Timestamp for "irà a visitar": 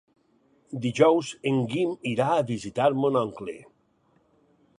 2.13-2.89